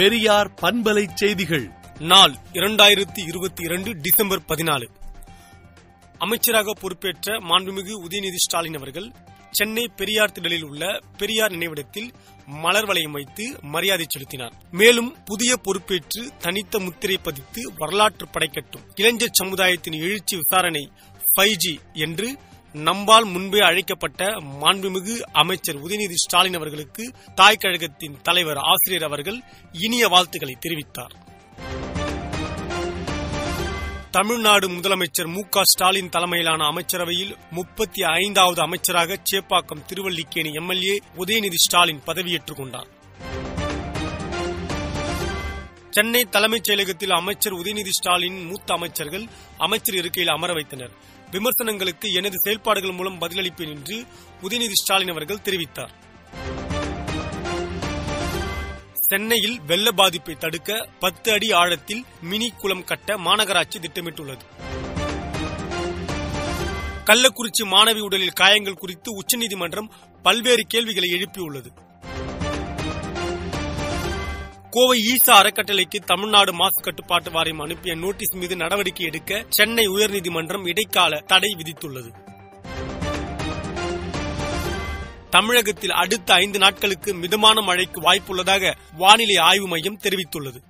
பெரியார் 0.00 0.54
பண்பலை 0.62 1.08
செய்திகள். 1.14 1.70
நாள் 1.98 2.34
இரண்டாயிரத்தி 2.52 3.28
இருபத்தி 3.28 3.62
இரண்டு 3.62 3.96
டிசம்பர் 3.96 4.40
பதினாலு. 4.48 4.88
அமைச்சராக 6.18 6.72
பொறுப்பேற்ற 6.80 7.40
மாண்புமிகு 7.40 7.94
உதயநிதி 8.08 8.34
ஸ்டாலின் 8.34 8.74
அவர்கள் 8.74 9.12
சென்னை 9.50 9.88
பெரியார் 9.96 10.32
திடலில் 10.32 10.62
உள்ள 10.62 11.00
பெரியார் 11.16 11.50
நினைவிடத்தில் 11.50 12.12
மலர் 12.46 12.86
வளையம் 12.86 13.12
வைத்து 13.12 13.58
மரியாதை 13.62 14.06
செலுத்தினார். 14.08 14.52
மேலும் 14.70 15.16
புதிய 15.24 15.56
பொறுப்பேற்று 15.56 16.32
தனித்த 16.38 16.78
முத்திரை 16.78 17.16
பதித்து 17.16 17.72
வரலாற்று 17.76 18.26
படைக்கட்டும் 18.26 18.82
இளைஞர் 18.94 19.32
சமுதாயத்தின் 19.32 19.92
எழுச்சி 19.92 20.36
விசாரணை 20.36 20.90
ஃபைவ் 21.36 21.78
என்று 21.92 22.36
நம்பால் 22.74 23.24
முன்பே 23.24 23.60
அழைக்கப்பட்ட 23.60 24.24
மாண்புமிகு 24.40 25.20
அமைச்சர் 25.32 25.76
உதயநிதி 25.76 26.14
ஸ்டாலின் 26.14 26.54
அவர்களுக்கு 26.54 27.12
தாய் 27.34 27.56
கழகத்தின் 27.56 28.20
தலைவர் 28.22 28.56
ஆசிரியர் 28.56 29.02
அவர்கள் 29.02 29.42
இனிய 29.72 30.08
வாழ்த்துக்களை 30.08 30.56
தெரிவித்தார். 30.66 31.14
தமிழ்நாடு 34.10 34.68
முதலமைச்சர் 34.68 35.26
மு 35.26 35.40
க 35.48 35.64
ஸ்டாலின் 35.64 36.08
தலைமையிலான 36.08 36.64
அமைச்சரவையில் 36.64 37.36
முப்பத்தி 37.50 38.02
ஐந்தாவது 38.02 38.60
அமைச்சராக 38.60 39.18
சேப்பாக்கம் 39.32 39.84
திருவல்லிக்கேணி 39.86 40.52
எம்எல்ஏ 40.52 40.98
உதயநிதி 41.16 41.54
ஸ்டாலின் 41.54 42.02
பதவியேற்றுக் 42.06 42.56
கொண்டார். 42.56 42.88
சென்னை 45.90 46.24
தலைமைச் 46.24 46.70
செயலகத்தில் 46.70 47.12
அமைச்சர் 47.12 47.54
உதயநிதி 47.54 47.88
ஸ்டாலின் 47.88 48.46
மூத்த 48.46 48.74
அமைச்சர்கள் 48.74 49.24
அமைச்சர் 49.58 49.94
இருக்கையில் 49.94 50.32
அமர 50.32 50.52
வைத்தனர். 50.52 51.18
விமர்சனங்களுக்கு 51.30 52.12
எனது 52.12 52.34
செயல்பாடுகள் 52.38 52.92
மூலம் 52.92 53.20
பதிலளிப்பேன் 53.20 53.68
என்று 53.68 54.04
உதயநிதி 54.42 54.72
ஸ்டாலின் 54.72 55.08
அவர்கள் 55.08 55.36
தெரிவித்தார். 55.36 55.90
சென்னையில் 59.08 59.60
வெள்ள 59.60 59.90
பாதிப்பை 59.90 60.34
தடுக்க 60.34 60.88
பத்து 60.98 61.32
அடி 61.32 61.52
ஆழத்தில் 61.52 62.04
மினி 62.22 62.50
குளம் 62.50 62.84
கட்ட 62.84 63.16
மாநகராட்சி 63.16 63.78
திட்டமிட்டுள்ளது. 63.78 64.40
கள்ளக்குறிச்சி 67.04 67.62
மாணவி 67.62 68.00
உடலில் 68.00 68.32
காயங்கள் 68.32 68.74
குறித்து 68.74 69.12
உச்சநீதிமன்றம் 69.12 69.92
பல்வேறு 70.22 70.62
கேள்விகளை 70.62 71.10
எழுப்பியுள்ளது. 71.10 71.88
கோவை 74.70 74.98
ஈசா 75.12 75.30
அறக்கட்டளைக்கு 75.30 75.98
தமிழ்நாடு 76.06 76.52
மாசு 76.52 76.82
கட்டுப்பாட்டு 76.82 77.30
வாரியம் 77.30 77.58
அனுப்பிய 77.58 77.94
நோட்டீஸ் 77.94 78.34
மீது 78.34 78.56
நடவடிக்கை 78.56 79.06
எடுக்க 79.06 79.44
சென்னை 79.48 79.88
உயர்நீதிமன்றம் 79.88 80.68
இடைக்கால 80.68 81.22
தடை 81.26 81.56
விதித்துள்ளது. 81.58 82.10
தமிழகத்தில் 85.30 85.90
அடுத்த 85.90 86.34
ஐந்து 86.34 86.58
நாட்களுக்கு 86.58 87.14
மிதமான 87.14 87.60
மழைக்கு 87.60 88.00
வாய்ப்புள்ளதாக 88.00 88.74
வானிலை 88.92 89.36
ஆய்வு 89.36 89.66
மையம் 89.66 90.00
தெரிவித்துள்ளது. 90.02 90.60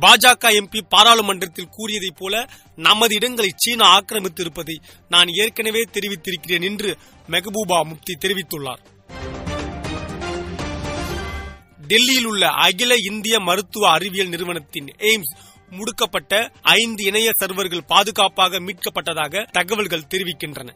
பாஜக 0.00 0.50
எம்பி 0.60 0.80
பாராளுமன்றத்தில் 0.88 1.70
கூறியதைப் 1.70 2.16
போல 2.16 2.48
நமது 2.76 3.14
இடங்களை 3.14 3.50
சீனா 3.56 4.00
ஆக்கிரமித்திருப்பதை 4.00 4.76
நான் 5.08 5.28
ஏற்கனவே 5.28 5.82
தெரிவித்திருக்கிறேன் 5.92 6.62
என்று 6.62 6.96
மெகபூபா 7.28 7.84
முப்தி 7.84 8.18
தெரிவித்துள்ளார். 8.20 8.82
டெல்லியில் 11.90 12.24
உள்ள 12.24 12.48
அகில 12.48 12.94
இந்திய 12.96 13.40
மருத்துவ 13.40 13.90
அறிவியல் 13.90 14.28
நிறுவனத்தின் 14.28 14.86
எய்ம்ஸ் 14.98 15.32
முடுக்கப்பட்ட 15.70 16.52
ஐந்து 16.62 17.04
இணைய 17.04 17.30
சர்வர்கள் 17.40 17.86
பாதுகாப்பாக 17.86 18.60
மீட்கப்பட்டதாக 18.60 19.50
தகவல்கள் 19.50 20.08
தெரிவிக்கின்றன. 20.14 20.68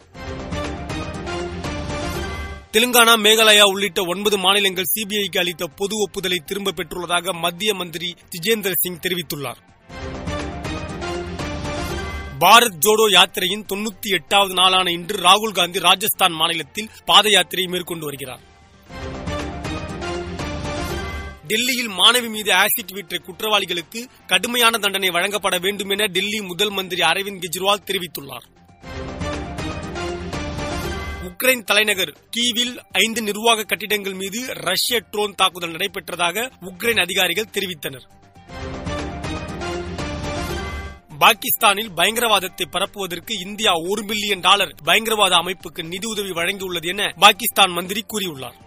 தெலுங்கானா 2.72 3.14
மேகாலயா 3.26 3.62
உள்ளிட்ட 3.62 4.04
ஒன்பது 4.06 4.38
மாநிலங்கள் 4.38 4.90
சிபிஐக்கு 4.94 5.38
அளித்த 5.38 5.66
பொது 5.66 5.96
ஒப்புதலை 5.96 6.38
திரும்ப 6.46 6.70
பெற்றுள்ளதாக 6.70 7.32
மத்திய 7.32 7.74
மந்திரி 7.74 8.14
ஜிஜேந்திர 8.30 8.72
சிங் 8.76 8.98
தெரிவித்துள்ளார். 8.98 9.60
பாரத் 12.41 12.80
ஜோடோ 12.86 13.10
யாத்திரையின் 13.10 13.66
தொன்னூத்தி 13.72 14.10
எட்டாவது 14.10 14.54
நாளான 14.54 14.91
இன்று 14.91 15.19
ராகுல் 15.19 15.54
காந்தி 15.54 15.78
ராஜஸ்தான் 15.78 16.32
மாநிலத்தில் 16.32 16.91
பாத 17.04 17.28
யாத்திரையை 17.28 17.69
மேற்கொண்டு 17.69 18.04
வருகிறார். 18.04 18.53
டெல்லியில் 21.47 21.88
மாணவி 21.88 22.28
மீது 22.28 22.50
ஆசிட் 22.53 22.93
வீற்ற 22.93 23.16
குற்றவாளிகளுக்கு 23.16 24.00
கடுமையான 24.27 24.78
தண்டனை 24.78 25.10
வழங்கப்பட 25.10 25.59
வேண்டும் 25.59 25.88
என 25.88 26.06
டெல்லி 26.06 26.41
முதல் 26.41 26.71
மந்திரி 26.71 27.03
அரவிந்த் 27.03 27.43
கெஜ்ரிவால் 27.44 27.87
தெரிவித்துள்ளார். 27.88 28.47
உக்ரைன் 31.28 31.65
தலைநகர் 31.65 32.12
கீவில் 32.31 32.81
ஐந்து 32.93 33.22
நிர்வாக 33.22 33.62
கட்டிடங்கள் 33.62 34.12
மீது 34.12 34.41
ரஷ்ய 34.47 35.00
ட்ரோன் 35.10 35.34
தாக்குதல் 35.34 35.72
நடைபெற்றதாக 35.72 36.50
உக்ரைன் 36.60 37.00
அதிகாரிகள் 37.00 37.53
தெரிவித்தனர். 37.53 38.06
பாகிஸ்தானில் 41.19 41.91
பயங்கரவாதத்தை 41.97 42.65
பரப்புவதற்கு 42.71 43.34
இந்தியா 43.47 43.72
ஒரு 43.91 44.03
பில்லியன் 44.04 44.41
டாலர் 44.41 44.75
பயங்கரவாத 44.84 45.34
அமைப்புக்கு 45.37 45.83
நிதியுதவி 45.83 46.31
வழங்கியுள்ளது 46.31 46.87
என 46.87 47.12
பாகிஸ்தான் 47.19 47.71
மந்திரி 47.71 48.04
கூறியுள்ளார். 48.12 48.59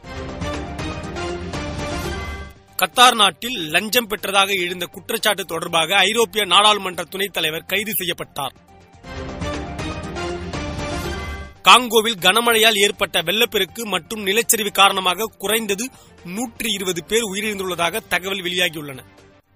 கத்தார் 2.82 3.16
நாட்டில் 3.16 3.56
லஞ்சம் 3.70 4.10
பெற்றதாக 4.10 4.50
எழுந்த 4.62 4.86
குற்றச்சாட்டு 4.86 5.46
தொடர்பாக 5.46 5.96
ஐரோப்பிய 5.96 6.46
நாடாளுமன்ற 6.46 7.04
துணைத் 7.04 7.34
தலைவர் 7.34 7.66
கைது 7.66 7.94
செய்யப்பட்டார். 7.96 8.54
காங்கோவில் 11.64 12.20
கனமழையால் 12.22 12.78
ஏற்பட்ட 12.78 13.22
வெள்ளப்பெருக்கு 13.22 13.86
மற்றும் 13.86 14.26
நிலச்சரிவு 14.26 14.72
காரணமாக 14.72 15.30
குறைந்தது 15.38 15.90
நூற்றி 16.26 16.72
இருபது 16.72 17.06
பேர் 17.06 17.28
உயிரிழந்துள்ளதாக 17.34 18.02
தகவல் 18.08 18.44
வெளியாகியுள்ளன. 18.44 19.00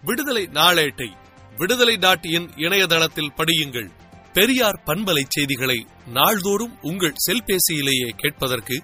விடுதலை 0.02 0.50
நாளேட்டை 0.54 1.10
விடுதலை 1.56 1.98
டாட் 1.98 2.26
இன் 2.26 2.50
இணையதளத்தில் 2.56 3.34
படியுங்கள். 3.38 3.90
பெரியார் 4.34 4.82
பண்பலை 4.86 5.24
செய்திகளை 5.28 5.86
நாள்தோறும் 6.14 6.78
உங்கள் 6.82 7.22
செல்பேசியிலேயே 7.28 8.10
கேட்பதற்கு 8.18 8.84